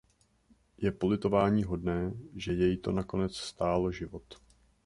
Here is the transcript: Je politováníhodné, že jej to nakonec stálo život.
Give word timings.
Je 0.83 0.91
politováníhodné, 0.91 2.13
že 2.35 2.53
jej 2.53 2.77
to 2.77 2.91
nakonec 2.91 3.35
stálo 3.35 3.91
život. 3.91 4.37